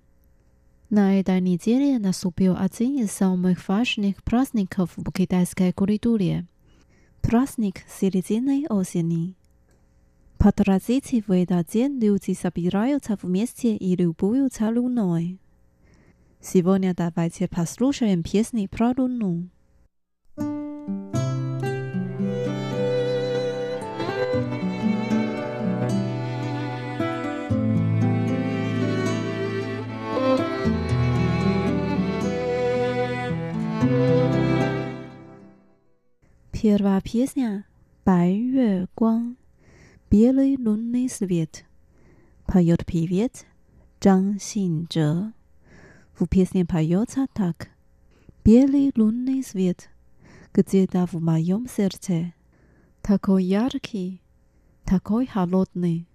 [0.89, 6.47] На этой неделе наступил один из самых важных праздников в китайской культуре.
[7.20, 9.37] Праздник середины осени.
[10.39, 15.39] По традиции в этот день люди собираются вместе и любуются луной.
[16.41, 19.49] Сегодня давайте послушаем песни про Луну.
[36.51, 37.65] Первая песня
[38.03, 39.38] «Бай Юэ Гуан»
[40.09, 41.65] Белый лунный свет
[42.45, 43.45] поет певец
[43.99, 44.39] Зhang
[46.14, 47.70] W piesnie pojąca tak.
[48.44, 49.88] Biely lunny świat,
[50.52, 52.32] gdzie da w moim serce.
[53.02, 54.22] Такой яркий,
[54.84, 56.06] такой холодный.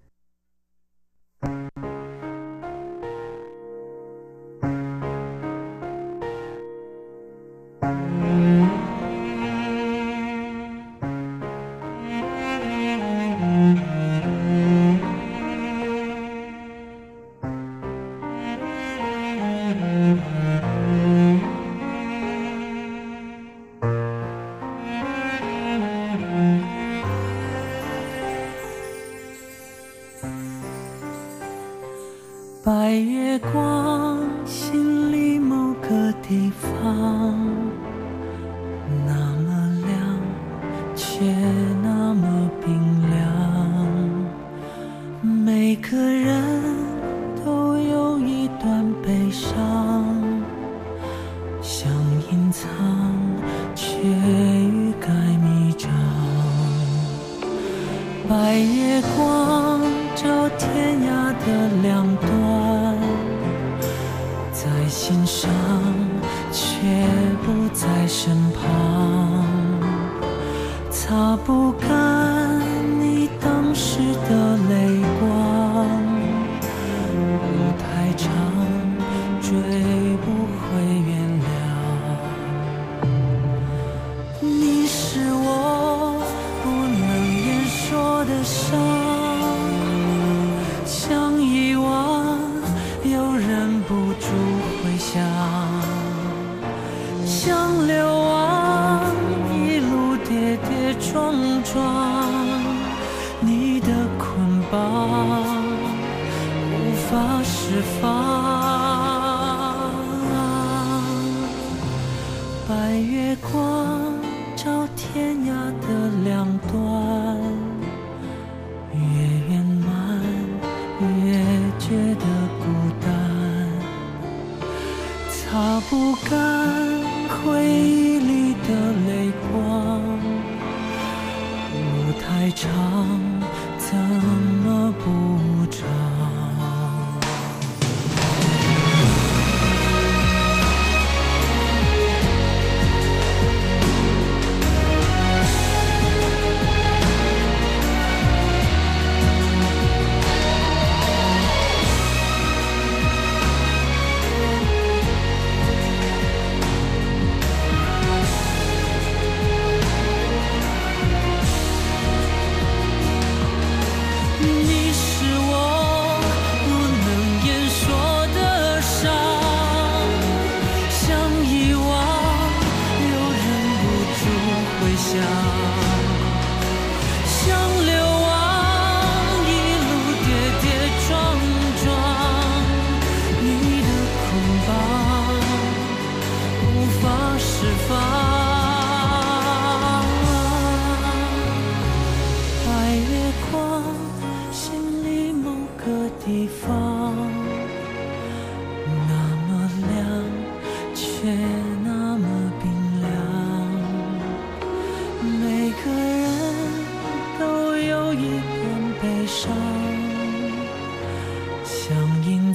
[107.10, 108.27] 发，释放。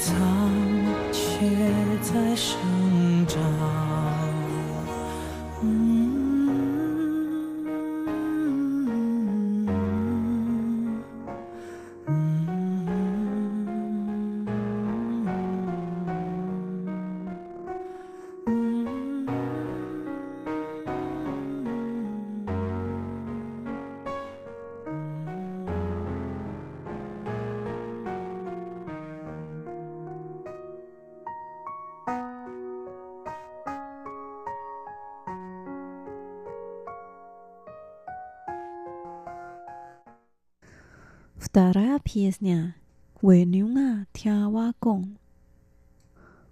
[0.02, 0.16] 藏，
[1.12, 1.46] 却
[2.00, 2.71] 在身。
[41.52, 42.80] Dará piesnia,
[43.20, 45.18] huényugá, tiawa gong.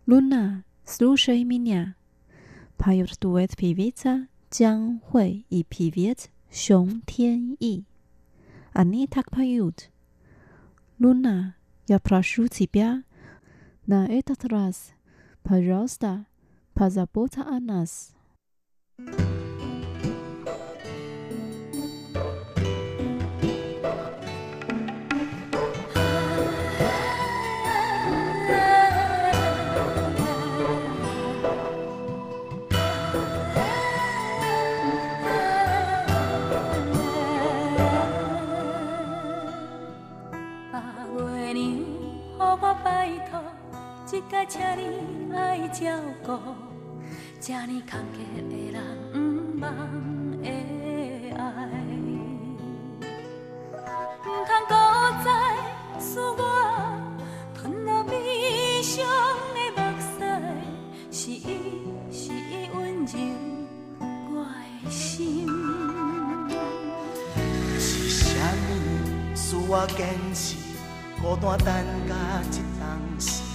[0.07, 1.95] Luna, słuchaj mnie,
[2.77, 7.85] pyut duet pívieta, 将会与 píviet 雄天翼。
[8.75, 9.89] Ani tak pyut.
[10.99, 11.55] Luna,
[11.89, 13.05] ja prasú cibia.
[13.87, 14.93] Na etatras,
[15.43, 16.27] pyrausta,
[16.75, 18.13] pyza pota anas.
[44.31, 45.91] 甲请你爱照
[46.24, 46.39] 顾，
[47.41, 48.14] 这呢坎坷
[48.49, 48.81] 的人
[49.12, 49.16] 毋
[49.59, 49.66] 茫
[50.41, 50.47] 的
[51.37, 51.43] 爱，
[54.22, 54.72] 毋通搁
[55.24, 55.28] 再
[55.99, 56.43] 使我
[57.53, 59.05] 吞落悲伤
[59.53, 59.83] 的目
[61.11, 61.43] 屎，是伊，
[62.12, 63.12] 是伊温柔
[64.31, 64.47] 我
[64.85, 65.45] 的心，
[67.81, 70.55] 是啥物使我坚持
[71.20, 71.66] 孤单等
[72.07, 72.14] 甲
[72.53, 73.50] 一当时？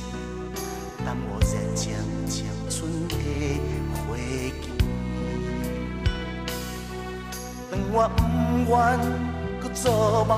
[1.06, 1.94] 耽我热情
[2.28, 3.14] 青春的
[3.94, 4.72] 花期，
[7.70, 8.20] 让我不
[8.72, 8.76] 愿
[9.62, 10.34] 搁做梦，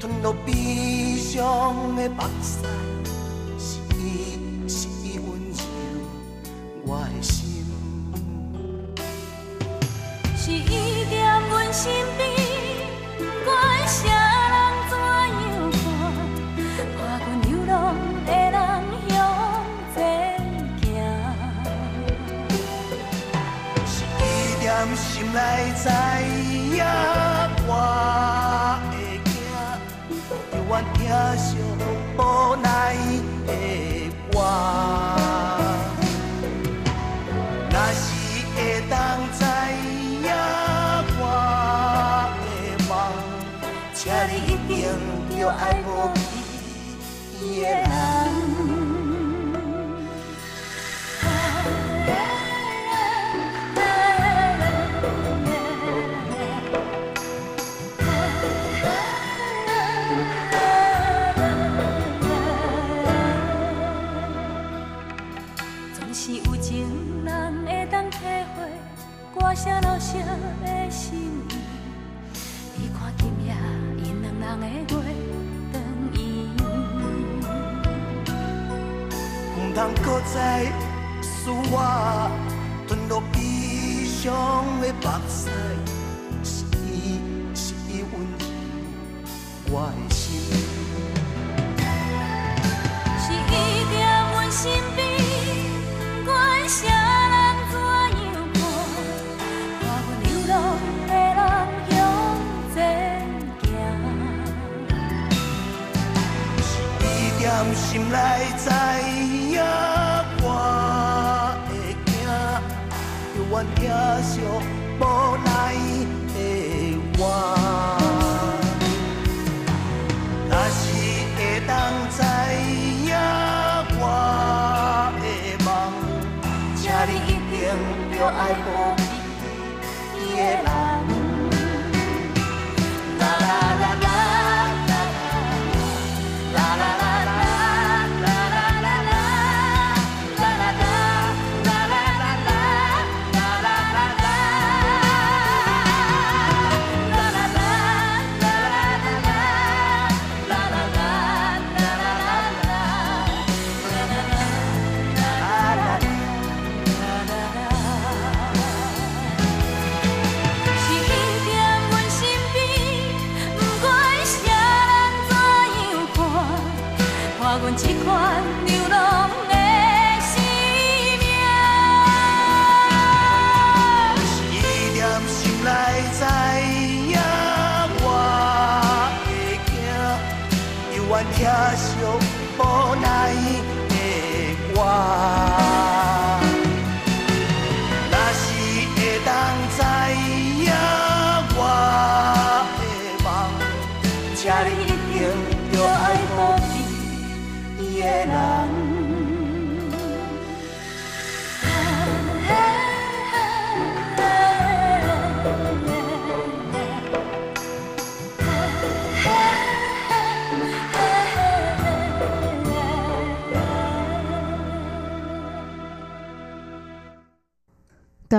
[0.00, 2.58] 吞落悲伤的目屎。
[25.82, 26.31] 在
[79.82, 80.20] Angko
[82.86, 84.91] 吞落悲伤的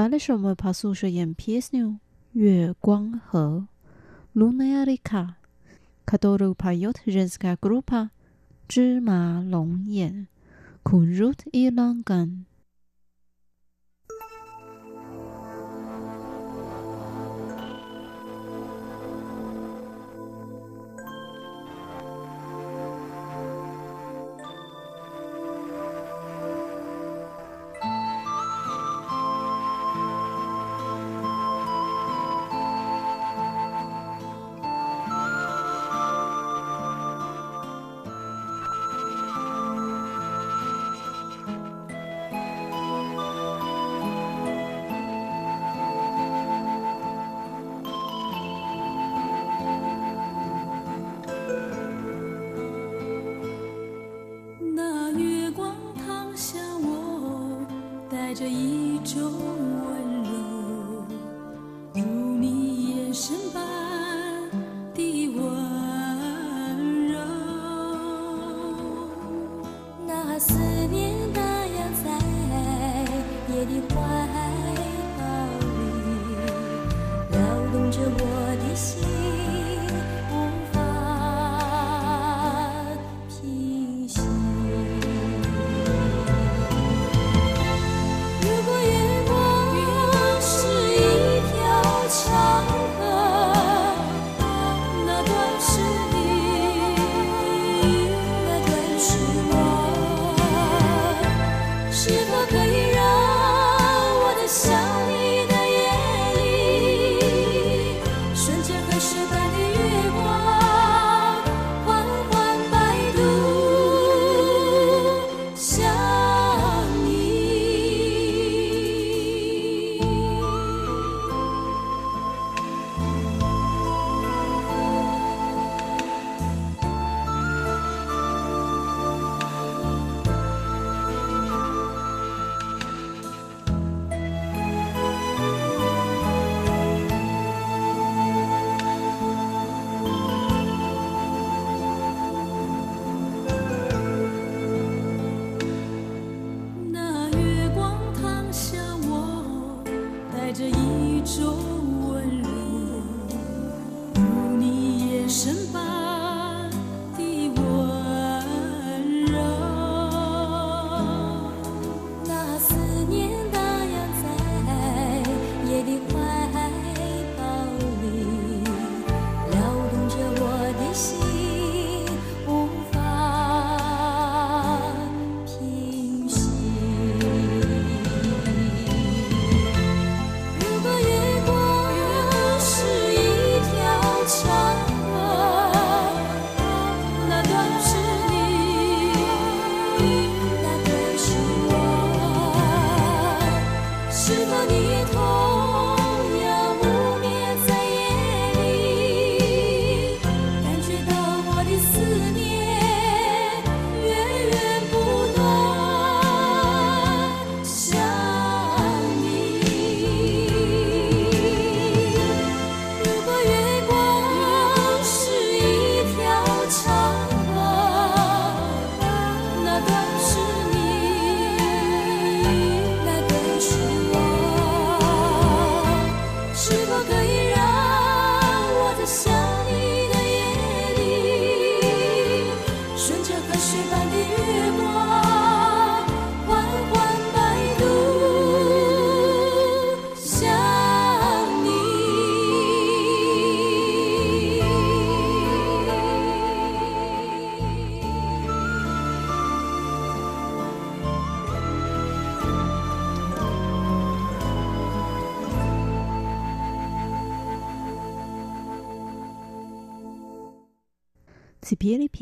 [0.03, 1.99] Valšešme posušejem pjesnu
[2.35, 3.67] "月光河"
[4.35, 5.35] (Lunaria),
[6.05, 8.09] kadoru pio tježnja grupa
[8.67, 10.27] "芝麻龙眼"
[10.83, 12.45] (Kunruti i longan).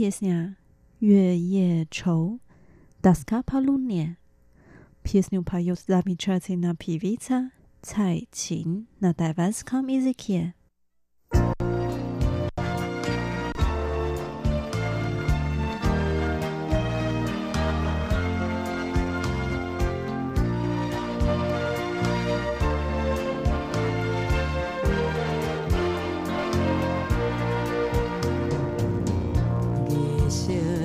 [0.02, 0.54] pieśnia
[1.02, 2.40] Yue Ye Chou
[3.02, 4.16] Daska Palunie.
[5.04, 7.50] Pieśnią pojął z nami czercyjna piewica
[7.82, 10.52] Cai Qin na tajwanskim językie.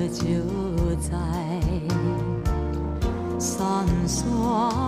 [0.09, 0.23] 就
[1.01, 1.11] 在
[3.37, 4.86] 闪烁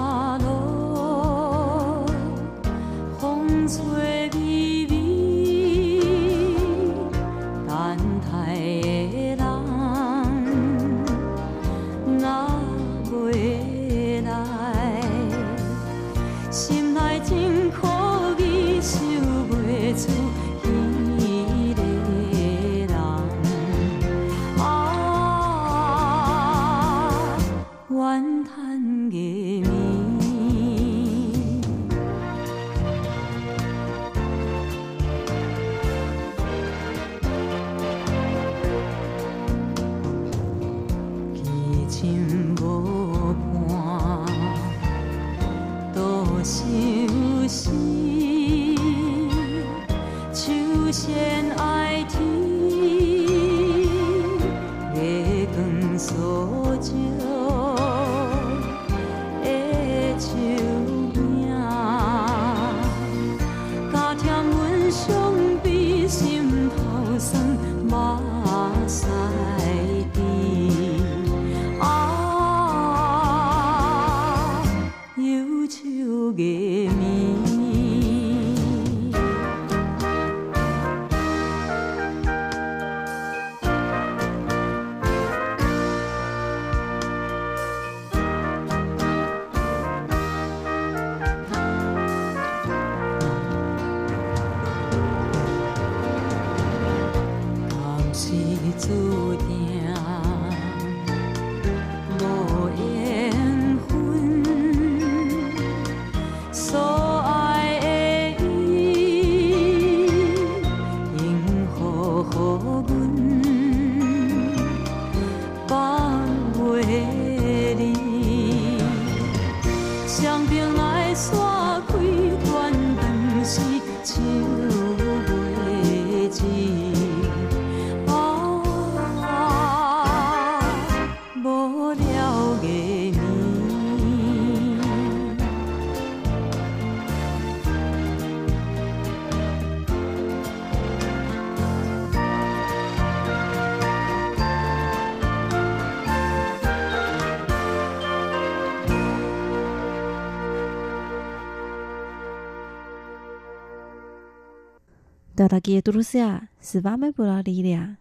[155.39, 157.99] Дорогие друзья, с вами была Лилия.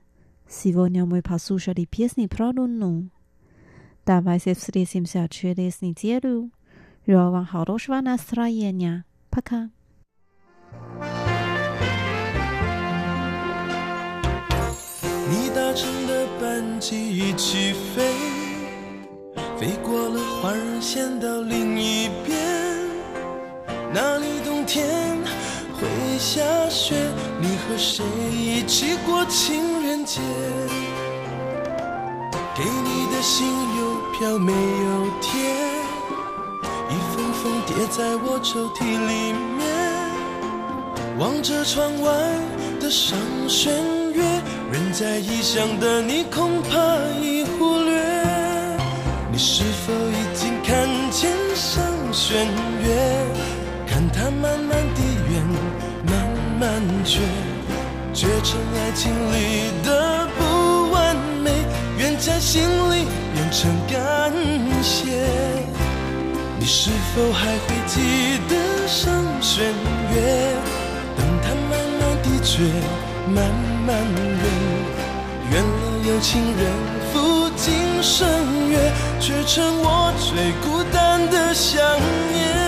[0.47, 3.09] Сегодня мы послушали песни про Луну.
[4.05, 6.51] Давайте встретимся через неделю.
[7.07, 9.05] Желаю вам хорошего настроения.
[9.29, 9.69] Пока.
[15.29, 18.13] 你搭乘的班机一起飞，
[19.57, 22.37] 飞过了环人线到另一边，
[23.91, 25.17] 那里冬天
[25.80, 26.94] 会下雪，
[27.40, 30.20] 你和谁一起过情人节？
[32.56, 35.30] 给你的信邮票没有贴，
[36.90, 39.58] 一封封叠在我抽屉里面。
[41.18, 42.10] 望着窗外
[42.80, 43.16] 的上
[43.48, 43.72] 弦
[44.12, 44.22] 月，
[44.72, 46.76] 人在异乡的你恐怕
[47.20, 48.02] 已忽略。
[49.30, 52.46] 你是否已经看见上弦
[52.82, 53.24] 月？
[53.86, 55.02] 看它慢慢地
[56.58, 57.20] 圆，慢慢缺，
[58.12, 61.50] 缺成爱情里的不完美，
[61.98, 64.32] 愿在心里变成感
[64.82, 65.06] 谢。
[66.58, 69.72] 你是否还会记得上弦
[70.12, 70.54] 月？
[71.16, 72.62] 等它慢慢地缺，
[73.28, 73.36] 慢
[73.86, 74.44] 慢圆，
[75.52, 76.62] 圆了有情人
[77.12, 78.28] 赴今生
[78.68, 81.80] 约，却成我最孤单的想
[82.32, 82.67] 念。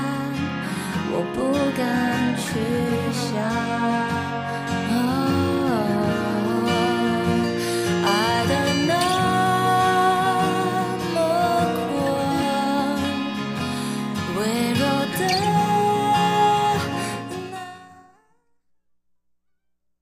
[1.33, 2.59] 不敢去
[3.11, 4.10] 想。